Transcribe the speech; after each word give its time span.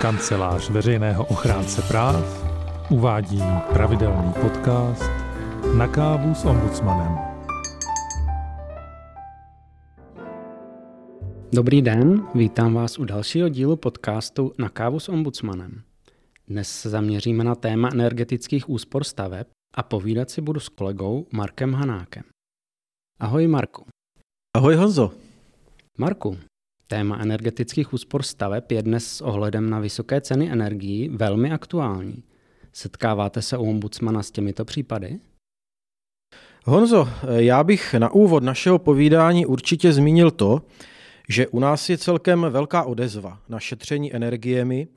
Kancelář 0.00 0.70
veřejného 0.70 1.24
ochránce 1.24 1.82
práv 1.82 2.44
uvádí 2.90 3.42
pravidelný 3.72 4.32
podcast 4.32 5.10
Na 5.76 5.88
kávu 5.88 6.34
s 6.34 6.44
ombudsmanem. 6.44 7.18
Dobrý 11.52 11.82
den, 11.82 12.26
vítám 12.34 12.74
vás 12.74 12.98
u 12.98 13.04
dalšího 13.04 13.48
dílu 13.48 13.76
podcastu 13.76 14.52
Na 14.58 14.68
kávu 14.68 15.00
s 15.00 15.08
ombudsmanem. 15.08 15.82
Dnes 16.48 16.68
se 16.80 16.90
zaměříme 16.90 17.44
na 17.44 17.54
téma 17.54 17.88
energetických 17.92 18.70
úspor 18.70 19.04
staveb 19.04 19.46
a 19.74 19.82
povídat 19.82 20.30
si 20.30 20.40
budu 20.40 20.60
s 20.60 20.68
kolegou 20.68 21.26
Markem 21.32 21.74
Hanákem. 21.74 22.22
Ahoj 23.20 23.46
Marku. 23.46 23.86
Ahoj 24.56 24.74
Honzo. 24.74 25.12
Marku, 25.98 26.38
téma 26.88 27.18
energetických 27.20 27.92
úspor 27.92 28.22
staveb 28.22 28.70
je 28.70 28.82
dnes 28.82 29.06
s 29.06 29.20
ohledem 29.20 29.70
na 29.70 29.80
vysoké 29.80 30.20
ceny 30.20 30.50
energií 30.50 31.08
velmi 31.08 31.52
aktuální. 31.52 32.22
Setkáváte 32.72 33.42
se 33.42 33.58
u 33.58 33.70
ombudsmana 33.70 34.22
s 34.22 34.30
těmito 34.30 34.64
případy? 34.64 35.18
Honzo, 36.64 37.08
já 37.36 37.64
bych 37.64 37.94
na 37.94 38.10
úvod 38.10 38.42
našeho 38.42 38.78
povídání 38.78 39.46
určitě 39.46 39.92
zmínil 39.92 40.30
to, 40.30 40.62
že 41.28 41.46
u 41.46 41.60
nás 41.60 41.90
je 41.90 41.98
celkem 41.98 42.46
velká 42.50 42.82
odezva 42.82 43.38
na 43.48 43.60
šetření 43.60 44.14
energiemi 44.14 44.88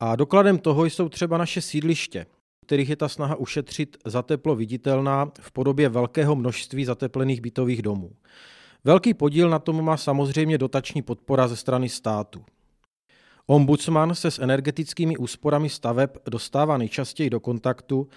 a 0.00 0.16
dokladem 0.16 0.58
toho 0.58 0.84
jsou 0.84 1.08
třeba 1.08 1.38
naše 1.38 1.60
sídliště, 1.60 2.26
kterých 2.66 2.88
je 2.88 2.96
ta 2.96 3.08
snaha 3.08 3.36
ušetřit 3.36 3.96
za 4.04 4.22
teplo 4.22 4.56
viditelná 4.56 5.30
v 5.40 5.52
podobě 5.52 5.88
velkého 5.88 6.36
množství 6.36 6.84
zateplených 6.84 7.40
bytových 7.40 7.82
domů. 7.82 8.10
Velký 8.88 9.14
podíl 9.14 9.50
na 9.50 9.58
tom 9.58 9.84
má 9.84 9.96
samozřejmě 9.96 10.58
dotační 10.58 11.02
podpora 11.02 11.48
ze 11.48 11.56
strany 11.56 11.88
státu. 11.88 12.44
Ombudsman 13.46 14.14
se 14.14 14.30
s 14.30 14.38
energetickými 14.38 15.16
úsporami 15.16 15.68
staveb 15.68 16.10
dostává 16.30 16.78
nejčastěji 16.78 17.30
do 17.30 17.40
kontaktu, 17.40 18.08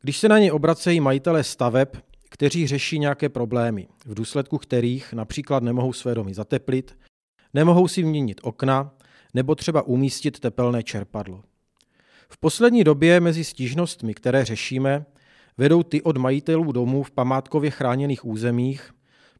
když 0.00 0.18
se 0.18 0.28
na 0.28 0.38
ně 0.38 0.52
obracejí 0.52 1.00
majitelé 1.00 1.44
staveb, 1.44 1.88
kteří 2.30 2.66
řeší 2.66 2.98
nějaké 2.98 3.28
problémy, 3.28 3.88
v 4.06 4.14
důsledku 4.14 4.58
kterých 4.58 5.12
například 5.12 5.62
nemohou 5.62 5.92
své 5.92 6.14
domy 6.14 6.34
zateplit, 6.34 6.98
nemohou 7.54 7.88
si 7.88 8.02
vyměnit 8.02 8.40
okna 8.42 8.90
nebo 9.34 9.54
třeba 9.54 9.82
umístit 9.82 10.40
tepelné 10.40 10.82
čerpadlo. 10.82 11.42
V 12.28 12.38
poslední 12.38 12.84
době 12.84 13.20
mezi 13.20 13.44
stížnostmi, 13.44 14.14
které 14.14 14.44
řešíme, 14.44 15.06
vedou 15.58 15.82
ty 15.82 16.02
od 16.02 16.16
majitelů 16.16 16.72
domů 16.72 17.02
v 17.02 17.10
památkově 17.10 17.70
chráněných 17.70 18.24
územích, 18.24 18.95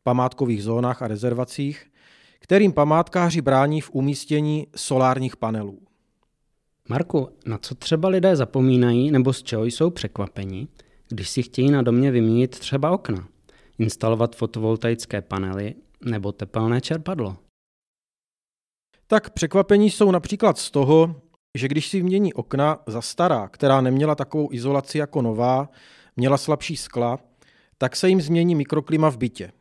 památkových 0.07 0.63
zónách 0.63 1.03
a 1.03 1.09
rezervacích, 1.09 1.91
kterým 2.39 2.73
památkáři 2.73 3.41
brání 3.41 3.81
v 3.81 3.91
umístění 3.93 4.67
solárních 4.77 5.37
panelů. 5.37 5.79
Marku, 6.89 7.29
na 7.47 7.59
co 7.59 7.75
třeba 7.75 8.09
lidé 8.09 8.37
zapomínají 8.37 9.11
nebo 9.11 9.33
z 9.33 9.43
čeho 9.43 9.65
jsou 9.65 9.91
překvapeni, 9.91 10.69
když 11.09 11.29
si 11.29 11.43
chtějí 11.43 11.71
na 11.71 11.83
domě 11.83 12.11
vyměnit 12.11 12.59
třeba 12.59 12.91
okna, 12.91 13.29
instalovat 13.79 14.37
fotovoltaické 14.37 15.23
panely 15.23 15.75
nebo 16.05 16.33
tepelné 16.33 16.81
čerpadlo? 16.81 17.37
Tak 19.07 19.31
překvapení 19.31 19.91
jsou 19.91 20.11
například 20.11 20.59
z 20.59 20.71
toho, 20.71 21.21
že 21.59 21.69
když 21.69 21.89
si 21.89 21.97
vymění 21.97 22.35
okna 22.35 22.79
za 22.87 23.03
stará, 23.03 23.49
která 23.49 23.81
neměla 23.81 24.15
takovou 24.15 24.49
izolaci 24.53 24.99
jako 24.99 25.23
nová, 25.23 25.69
měla 26.17 26.39
slabší 26.39 26.77
skla, 26.77 27.19
tak 27.79 27.97
se 27.97 28.09
jim 28.09 28.21
změní 28.21 28.55
mikroklima 28.55 29.11
v 29.11 29.17
bytě. 29.17 29.53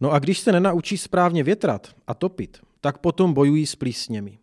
No 0.00 0.10
a 0.10 0.18
když 0.18 0.40
se 0.40 0.52
nenaučí 0.52 0.98
správně 0.98 1.42
větrat 1.42 1.94
a 2.06 2.14
topit, 2.14 2.58
tak 2.80 2.98
potom 2.98 3.32
bojují 3.32 3.66
s 3.66 3.76
plísněmi. 3.76 4.38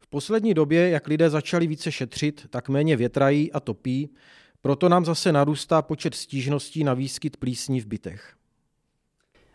V 0.00 0.06
poslední 0.06 0.54
době, 0.54 0.88
jak 0.88 1.08
lidé 1.08 1.30
začali 1.30 1.66
více 1.66 1.92
šetřit, 1.92 2.46
tak 2.50 2.68
méně 2.68 2.96
větrají 2.96 3.52
a 3.52 3.60
topí, 3.60 4.10
proto 4.60 4.88
nám 4.88 5.04
zase 5.04 5.32
narůstá 5.32 5.82
počet 5.82 6.14
stížností 6.14 6.84
na 6.84 6.94
výskyt 6.94 7.36
plísní 7.36 7.80
v 7.80 7.86
bytech. 7.86 8.36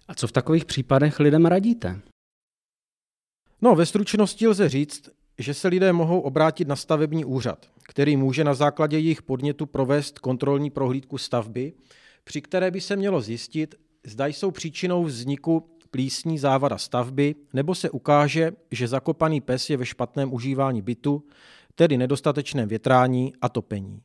A 0.07 0.15
co 0.15 0.27
v 0.27 0.31
takových 0.31 0.65
případech 0.65 1.19
lidem 1.19 1.45
radíte? 1.45 1.99
No, 3.61 3.75
ve 3.75 3.85
stručnosti 3.85 4.47
lze 4.47 4.69
říct, 4.69 5.09
že 5.37 5.53
se 5.53 5.67
lidé 5.67 5.93
mohou 5.93 6.19
obrátit 6.19 6.67
na 6.67 6.75
stavební 6.75 7.25
úřad, 7.25 7.69
který 7.83 8.17
může 8.17 8.43
na 8.43 8.53
základě 8.53 8.97
jejich 8.97 9.21
podnětu 9.21 9.65
provést 9.65 10.19
kontrolní 10.19 10.69
prohlídku 10.69 11.17
stavby, 11.17 11.73
při 12.23 12.41
které 12.41 12.71
by 12.71 12.81
se 12.81 12.95
mělo 12.95 13.21
zjistit, 13.21 13.75
zda 14.07 14.27
jsou 14.27 14.51
příčinou 14.51 15.03
vzniku 15.03 15.69
plísní 15.91 16.37
závada 16.37 16.77
stavby, 16.77 17.35
nebo 17.53 17.75
se 17.75 17.89
ukáže, 17.89 18.51
že 18.71 18.87
zakopaný 18.87 19.41
pes 19.41 19.69
je 19.69 19.77
ve 19.77 19.85
špatném 19.85 20.33
užívání 20.33 20.81
bytu, 20.81 21.23
tedy 21.75 21.97
nedostatečném 21.97 22.69
větrání 22.69 23.33
a 23.41 23.49
topení. 23.49 24.01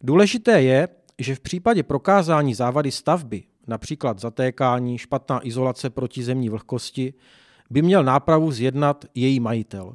Důležité 0.00 0.62
je, 0.62 0.88
že 1.18 1.34
v 1.34 1.40
případě 1.40 1.82
prokázání 1.82 2.54
závady 2.54 2.90
stavby, 2.90 3.42
například 3.66 4.18
zatékání, 4.18 4.98
špatná 4.98 5.46
izolace 5.46 5.90
proti 5.90 6.22
zemní 6.22 6.48
vlhkosti, 6.48 7.14
by 7.70 7.82
měl 7.82 8.04
nápravu 8.04 8.52
zjednat 8.52 9.04
její 9.14 9.40
majitel. 9.40 9.94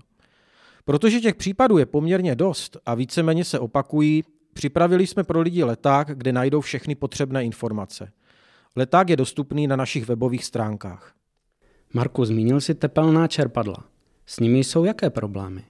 Protože 0.85 1.21
těch 1.21 1.35
případů 1.35 1.77
je 1.77 1.85
poměrně 1.85 2.35
dost 2.35 2.77
a 2.85 2.95
víceméně 2.95 3.43
se 3.43 3.59
opakují, 3.59 4.23
připravili 4.53 5.07
jsme 5.07 5.23
pro 5.23 5.41
lidi 5.41 5.63
leták, 5.63 6.17
kde 6.17 6.33
najdou 6.33 6.61
všechny 6.61 6.95
potřebné 6.95 7.45
informace. 7.45 8.11
Leták 8.75 9.09
je 9.09 9.15
dostupný 9.15 9.67
na 9.67 9.75
našich 9.75 10.07
webových 10.07 10.45
stránkách. 10.45 11.13
Marku, 11.93 12.25
zmínil 12.25 12.61
si 12.61 12.75
tepelná 12.75 13.27
čerpadla. 13.27 13.83
S 14.25 14.39
nimi 14.39 14.59
jsou 14.59 14.83
jaké 14.83 15.09
problémy? 15.09 15.63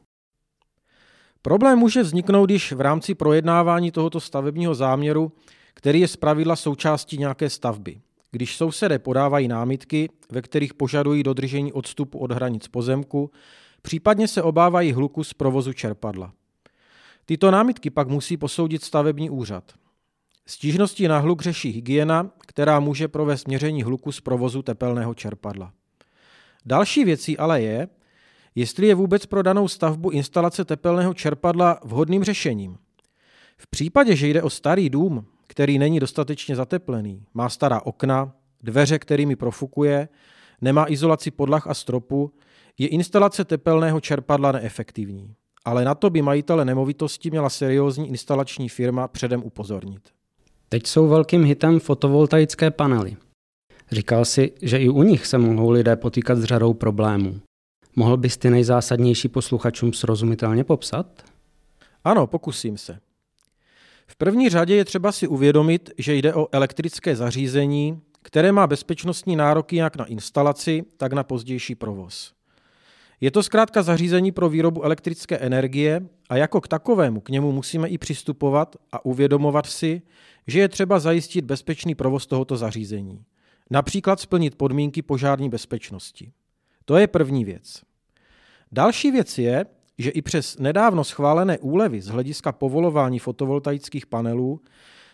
Problém 1.41 1.79
může 1.79 2.03
vzniknout, 2.03 2.45
když 2.45 2.71
v 2.71 2.81
rámci 2.81 3.16
projednávání 3.16 3.91
tohoto 3.91 4.19
stavebního 4.19 4.75
záměru, 4.75 5.31
který 5.73 5.99
je 5.99 6.07
zpravidla 6.07 6.55
součástí 6.55 7.17
nějaké 7.17 7.49
stavby, 7.49 8.01
když 8.31 8.57
sousedé 8.57 8.99
podávají 8.99 9.47
námitky, 9.47 10.09
ve 10.31 10.41
kterých 10.41 10.73
požadují 10.73 11.23
dodržení 11.23 11.73
odstupu 11.73 12.19
od 12.19 12.31
hranic 12.31 12.67
pozemku, 12.67 13.31
případně 13.81 14.27
se 14.27 14.41
obávají 14.41 14.91
hluku 14.91 15.23
z 15.23 15.33
provozu 15.33 15.73
čerpadla. 15.73 16.33
Tyto 17.25 17.51
námitky 17.51 17.89
pak 17.89 18.07
musí 18.07 18.37
posoudit 18.37 18.83
stavební 18.83 19.29
úřad. 19.29 19.73
Stížnosti 20.47 21.07
na 21.07 21.19
hluk 21.19 21.41
řeší 21.41 21.72
hygiena, 21.72 22.31
která 22.47 22.79
může 22.79 23.07
provést 23.07 23.47
měření 23.47 23.83
hluku 23.83 24.11
z 24.11 24.22
provozu 24.22 24.61
tepelného 24.61 25.13
čerpadla. 25.13 25.73
Další 26.66 27.06
věcí 27.06 27.38
ale 27.38 27.61
je, 27.61 27.88
jestli 28.55 28.88
je 28.88 28.95
vůbec 28.95 29.25
pro 29.25 29.44
danou 29.44 29.67
stavbu 29.67 30.09
instalace 30.09 30.66
tepelného 30.66 31.13
čerpadla 31.13 31.79
vhodným 31.84 32.23
řešením. 32.23 32.78
V 33.57 33.67
případě, 33.67 34.16
že 34.16 34.28
jde 34.28 34.44
o 34.44 34.50
starý 34.50 34.89
dům, 34.89 35.25
který 35.47 35.79
není 35.79 36.00
dostatečně 36.00 36.55
zateplený, 36.55 37.25
má 37.34 37.50
stará 37.50 37.81
okna, 37.85 38.35
dveře, 38.63 39.00
kterými 39.00 39.35
profukuje, 39.35 40.09
nemá 40.61 40.91
izolaci 40.91 41.31
podlah 41.31 41.67
a 41.67 41.73
stropu, 41.73 42.34
je 42.78 42.88
instalace 42.88 43.45
tepelného 43.45 44.00
čerpadla 44.00 44.51
neefektivní. 44.51 45.35
Ale 45.66 45.85
na 45.85 45.95
to 45.95 46.09
by 46.09 46.22
majitele 46.22 46.66
nemovitosti 46.66 47.31
měla 47.31 47.50
seriózní 47.50 48.07
instalační 48.09 48.69
firma 48.69 49.07
předem 49.07 49.44
upozornit. 49.44 50.09
Teď 50.69 50.87
jsou 50.87 51.07
velkým 51.07 51.43
hitem 51.43 51.79
fotovoltaické 51.79 52.71
panely. 52.71 53.17
Říkal 53.91 54.25
si, 54.25 54.51
že 54.61 54.77
i 54.77 54.89
u 54.89 55.03
nich 55.03 55.27
se 55.27 55.37
mohou 55.37 55.69
lidé 55.69 55.95
potýkat 55.95 56.37
s 56.37 56.43
řadou 56.43 56.73
problémů. 56.73 57.39
Mohl 57.95 58.17
bys 58.17 58.37
ty 58.37 58.49
nejzásadnější 58.49 59.27
posluchačům 59.27 59.93
srozumitelně 59.93 60.63
popsat? 60.63 61.23
Ano, 62.03 62.27
pokusím 62.27 62.77
se. 62.77 62.99
V 64.07 64.15
první 64.15 64.49
řadě 64.49 64.75
je 64.75 64.85
třeba 64.85 65.11
si 65.11 65.27
uvědomit, 65.27 65.89
že 65.97 66.15
jde 66.15 66.33
o 66.33 66.47
elektrické 66.51 67.15
zařízení, 67.15 68.01
které 68.21 68.51
má 68.51 68.67
bezpečnostní 68.67 69.35
nároky 69.35 69.75
jak 69.75 69.95
na 69.95 70.05
instalaci, 70.05 70.83
tak 70.97 71.13
na 71.13 71.23
pozdější 71.23 71.75
provoz. 71.75 72.33
Je 73.21 73.31
to 73.31 73.43
zkrátka 73.43 73.83
zařízení 73.83 74.31
pro 74.31 74.49
výrobu 74.49 74.83
elektrické 74.83 75.37
energie 75.37 76.01
a 76.29 76.37
jako 76.37 76.61
k 76.61 76.67
takovému 76.67 77.22
k 77.22 77.29
němu 77.29 77.51
musíme 77.51 77.87
i 77.87 77.97
přistupovat 77.97 78.75
a 78.91 79.05
uvědomovat 79.05 79.66
si, 79.66 80.01
že 80.47 80.59
je 80.59 80.69
třeba 80.69 80.99
zajistit 80.99 81.45
bezpečný 81.45 81.95
provoz 81.95 82.27
tohoto 82.27 82.57
zařízení. 82.57 83.25
Například 83.69 84.19
splnit 84.19 84.55
podmínky 84.55 85.01
požární 85.01 85.49
bezpečnosti. 85.49 86.31
To 86.85 86.97
je 86.97 87.07
první 87.07 87.45
věc. 87.45 87.81
Další 88.71 89.11
věc 89.11 89.37
je, 89.37 89.65
že 89.97 90.09
i 90.09 90.21
přes 90.21 90.57
nedávno 90.57 91.03
schválené 91.03 91.57
úlevy 91.59 92.01
z 92.01 92.07
hlediska 92.07 92.51
povolování 92.51 93.19
fotovoltaických 93.19 94.05
panelů, 94.05 94.61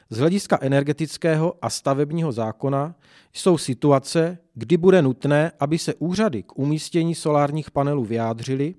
z 0.09 0.17
hlediska 0.17 0.59
energetického 0.61 1.55
a 1.61 1.69
stavebního 1.69 2.31
zákona 2.31 2.95
jsou 3.33 3.57
situace, 3.57 4.37
kdy 4.53 4.77
bude 4.77 5.01
nutné, 5.01 5.51
aby 5.59 5.77
se 5.77 5.93
úřady 5.93 6.43
k 6.43 6.59
umístění 6.59 7.15
solárních 7.15 7.71
panelů 7.71 8.05
vyjádřily 8.05 8.75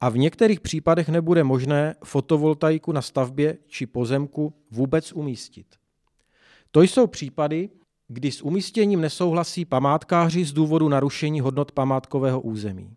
a 0.00 0.08
v 0.08 0.18
některých 0.18 0.60
případech 0.60 1.08
nebude 1.08 1.44
možné 1.44 1.94
fotovoltaiku 2.04 2.92
na 2.92 3.02
stavbě 3.02 3.58
či 3.66 3.86
pozemku 3.86 4.54
vůbec 4.70 5.12
umístit. 5.12 5.66
To 6.74 6.82
jsou 6.82 7.06
případy, 7.06 7.68
kdy 8.08 8.32
s 8.32 8.42
umístěním 8.42 9.00
nesouhlasí 9.00 9.64
památkáři 9.64 10.44
z 10.44 10.52
důvodu 10.52 10.88
narušení 10.88 11.40
hodnot 11.40 11.72
památkového 11.72 12.40
území. 12.40 12.90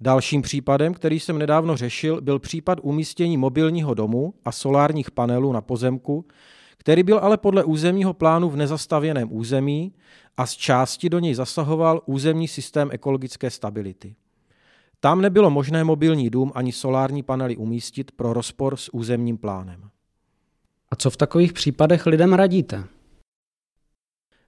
Dalším 0.00 0.42
případem, 0.42 0.94
který 0.94 1.20
jsem 1.20 1.38
nedávno 1.38 1.76
řešil, 1.76 2.20
byl 2.20 2.38
případ 2.38 2.78
umístění 2.82 3.36
mobilního 3.36 3.94
domu 3.94 4.34
a 4.44 4.52
solárních 4.52 5.10
panelů 5.10 5.52
na 5.52 5.60
pozemku, 5.60 6.24
který 6.76 7.02
byl 7.02 7.18
ale 7.18 7.36
podle 7.36 7.64
územního 7.64 8.12
plánu 8.12 8.50
v 8.50 8.56
nezastavěném 8.56 9.32
území 9.32 9.92
a 10.36 10.46
z 10.46 10.52
části 10.52 11.08
do 11.08 11.18
něj 11.18 11.34
zasahoval 11.34 12.02
územní 12.06 12.48
systém 12.48 12.88
ekologické 12.92 13.50
stability. 13.50 14.14
Tam 15.00 15.20
nebylo 15.20 15.50
možné 15.50 15.84
mobilní 15.84 16.30
dům 16.30 16.52
ani 16.54 16.72
solární 16.72 17.22
panely 17.22 17.56
umístit 17.56 18.10
pro 18.10 18.32
rozpor 18.32 18.76
s 18.76 18.94
územním 18.94 19.38
plánem. 19.38 19.90
A 20.90 20.96
co 20.96 21.10
v 21.10 21.16
takových 21.16 21.52
případech 21.52 22.06
lidem 22.06 22.32
radíte? 22.32 22.84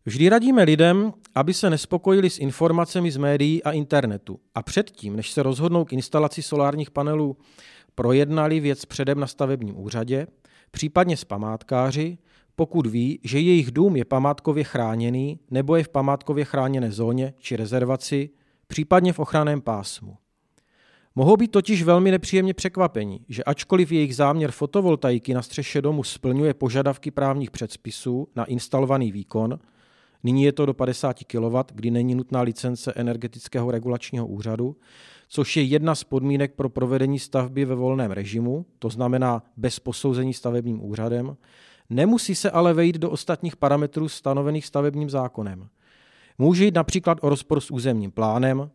Vždy 0.06 0.28
radíme 0.28 0.62
lidem, 0.62 1.12
aby 1.34 1.54
se 1.54 1.70
nespokojili 1.70 2.30
s 2.30 2.38
informacemi 2.38 3.10
z 3.10 3.16
médií 3.16 3.62
a 3.62 3.72
internetu 3.72 4.40
a 4.54 4.62
předtím, 4.62 5.16
než 5.16 5.30
se 5.30 5.42
rozhodnou 5.42 5.84
k 5.84 5.92
instalaci 5.92 6.42
solárních 6.42 6.90
panelů, 6.90 7.36
projednali 7.94 8.60
věc 8.60 8.84
předem 8.84 9.20
na 9.20 9.26
stavebním 9.26 9.80
úřadě, 9.80 10.26
případně 10.70 11.16
s 11.16 11.24
památkáři, 11.24 12.18
pokud 12.56 12.86
ví, 12.86 13.20
že 13.22 13.40
jejich 13.40 13.70
dům 13.70 13.96
je 13.96 14.04
památkově 14.04 14.64
chráněný 14.64 15.38
nebo 15.50 15.76
je 15.76 15.84
v 15.84 15.88
památkově 15.88 16.44
chráněné 16.44 16.92
zóně 16.92 17.34
či 17.38 17.56
rezervaci, 17.56 18.30
případně 18.66 19.12
v 19.12 19.18
ochranném 19.18 19.60
pásmu. 19.60 20.16
Mohou 21.14 21.36
být 21.36 21.50
totiž 21.50 21.82
velmi 21.82 22.10
nepříjemně 22.10 22.54
překvapení, 22.54 23.20
že 23.28 23.44
ačkoliv 23.44 23.92
jejich 23.92 24.16
záměr 24.16 24.50
fotovoltaiky 24.50 25.34
na 25.34 25.42
střeše 25.42 25.82
domu 25.82 26.02
splňuje 26.02 26.54
požadavky 26.54 27.10
právních 27.10 27.50
předpisů 27.50 28.28
na 28.36 28.44
instalovaný 28.44 29.12
výkon, 29.12 29.58
nyní 30.24 30.42
je 30.42 30.52
to 30.52 30.66
do 30.66 30.74
50 30.74 31.16
kW, 31.24 31.56
kdy 31.72 31.90
není 31.90 32.14
nutná 32.14 32.42
licence 32.42 32.92
energetického 32.96 33.70
regulačního 33.70 34.26
úřadu, 34.26 34.76
což 35.28 35.56
je 35.56 35.62
jedna 35.62 35.94
z 35.94 36.04
podmínek 36.04 36.54
pro 36.54 36.68
provedení 36.68 37.18
stavby 37.18 37.64
ve 37.64 37.74
volném 37.74 38.10
režimu, 38.10 38.66
to 38.78 38.88
znamená 38.88 39.42
bez 39.56 39.80
posouzení 39.80 40.34
stavebním 40.34 40.84
úřadem, 40.84 41.36
nemusí 41.90 42.34
se 42.34 42.50
ale 42.50 42.74
vejít 42.74 42.96
do 42.98 43.10
ostatních 43.10 43.56
parametrů 43.56 44.08
stanovených 44.08 44.66
stavebním 44.66 45.10
zákonem. 45.10 45.68
Může 46.38 46.64
jít 46.64 46.74
například 46.74 47.18
o 47.20 47.28
rozpor 47.28 47.60
s 47.60 47.70
územním 47.70 48.10
plánem, 48.10 48.70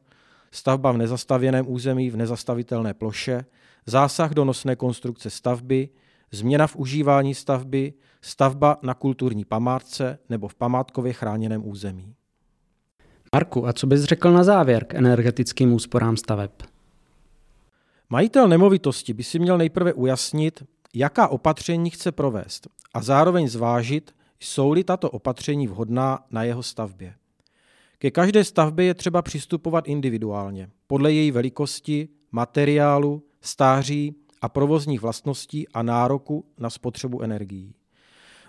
stavba 0.52 0.92
v 0.92 0.98
nezastavěném 0.98 1.66
území 1.72 2.10
v 2.10 2.18
nezastavitelné 2.18 2.94
ploše, 2.94 3.46
zásah 3.86 4.34
do 4.34 4.46
nosné 4.46 4.76
konstrukce 4.76 5.30
stavby, 5.30 5.90
změna 6.32 6.68
v 6.68 6.76
užívání 6.76 7.36
stavby, 7.36 7.94
stavba 8.22 8.78
na 8.82 8.94
kulturní 8.94 9.46
památce 9.46 10.20
nebo 10.30 10.48
v 10.48 10.56
památkově 10.56 11.14
chráněném 11.14 11.68
území. 11.68 12.16
Marku, 13.34 13.68
a 13.68 13.74
co 13.74 13.88
bys 13.88 14.04
řekl 14.04 14.32
na 14.32 14.44
závěr 14.44 14.86
k 14.86 14.94
energetickým 14.94 15.74
úsporám 15.74 16.18
staveb? 16.18 16.52
Majitel 18.10 18.48
nemovitosti 18.48 19.14
by 19.14 19.24
si 19.24 19.40
měl 19.40 19.58
nejprve 19.58 19.94
ujasnit, 19.94 20.64
jaká 20.94 21.28
opatření 21.28 21.90
chce 21.90 22.12
provést 22.12 22.68
a 22.94 23.02
zároveň 23.02 23.48
zvážit, 23.48 24.16
jsou-li 24.40 24.84
tato 24.84 25.10
opatření 25.10 25.68
vhodná 25.68 26.26
na 26.32 26.44
jeho 26.44 26.64
stavbě. 26.64 27.14
Ke 27.98 28.12
každé 28.12 28.44
stavbě 28.44 28.86
je 28.86 28.94
třeba 28.94 29.22
přistupovat 29.22 29.88
individuálně, 29.88 30.70
podle 30.88 31.14
její 31.14 31.32
velikosti, 31.32 32.10
materiálu, 32.32 33.24
stáří 33.42 34.16
a 34.42 34.50
provozních 34.50 35.02
vlastností 35.02 35.68
a 35.68 35.84
nároku 35.84 36.46
na 36.58 36.70
spotřebu 36.70 37.22
energií. 37.22 37.74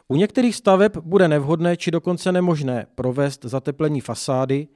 U 0.09 0.17
některých 0.17 0.57
staveb 0.57 0.97
bude 0.97 1.29
nevhodné 1.29 1.77
či 1.77 1.91
dokonce 1.91 2.33
nemožné 2.33 2.87
provést 2.95 3.45
zateplení 3.45 4.01
fasády, 4.01 4.69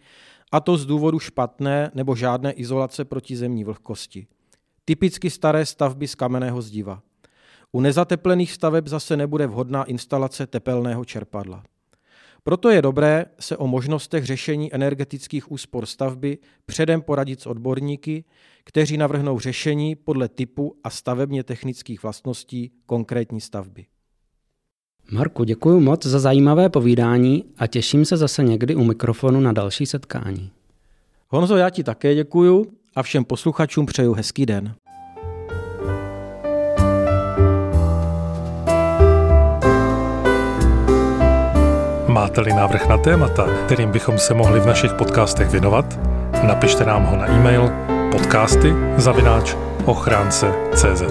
a 0.52 0.60
to 0.60 0.76
z 0.76 0.86
důvodu 0.86 1.18
špatné 1.18 1.90
nebo 1.94 2.16
žádné 2.16 2.52
izolace 2.52 3.04
proti 3.04 3.36
zemní 3.36 3.64
vlhkosti. 3.64 4.26
Typicky 4.84 5.30
staré 5.30 5.66
stavby 5.66 6.08
z 6.08 6.14
kamenného 6.14 6.62
zdiva. 6.62 7.02
U 7.72 7.80
nezateplených 7.80 8.52
staveb 8.52 8.88
zase 8.88 9.16
nebude 9.16 9.46
vhodná 9.46 9.84
instalace 9.84 10.46
tepelného 10.46 11.04
čerpadla. 11.04 11.62
Proto 12.46 12.70
je 12.70 12.82
dobré 12.82 13.24
se 13.40 13.56
o 13.56 13.66
možnostech 13.66 14.24
řešení 14.24 14.74
energetických 14.74 15.52
úspor 15.52 15.86
stavby 15.86 16.38
předem 16.66 17.02
poradit 17.02 17.40
s 17.40 17.46
odborníky, 17.46 18.24
kteří 18.64 18.96
navrhnou 18.96 19.38
řešení 19.38 19.94
podle 19.94 20.28
typu 20.28 20.76
a 20.84 20.90
stavebně 20.90 21.44
technických 21.44 22.02
vlastností 22.02 22.72
konkrétní 22.86 23.40
stavby. 23.40 23.86
Marku, 25.10 25.44
děkuji 25.44 25.80
moc 25.80 26.06
za 26.06 26.18
zajímavé 26.18 26.68
povídání 26.68 27.44
a 27.58 27.66
těším 27.66 28.04
se 28.04 28.16
zase 28.16 28.42
někdy 28.42 28.74
u 28.74 28.84
mikrofonu 28.84 29.40
na 29.40 29.52
další 29.52 29.86
setkání. 29.86 30.50
Honzo, 31.28 31.56
já 31.56 31.70
ti 31.70 31.84
také 31.84 32.14
děkuju 32.14 32.66
a 32.94 33.02
všem 33.02 33.24
posluchačům 33.24 33.86
přeju 33.86 34.12
hezký 34.12 34.46
den. 34.46 34.74
Máte-li 42.34 42.52
návrh 42.52 42.88
na 42.88 42.98
témata, 42.98 43.46
kterým 43.66 43.90
bychom 43.90 44.18
se 44.18 44.34
mohli 44.34 44.60
v 44.60 44.66
našich 44.66 44.92
podcastech 44.92 45.50
věnovat, 45.50 45.98
napište 46.42 46.84
nám 46.84 47.04
ho 47.04 47.16
na 47.16 47.26
e-mail 47.26 47.70
podcasty 48.12 48.74
zavináč 48.96 49.54
ochránce.cz 49.84 51.02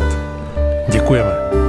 Děkujeme. 0.89 1.62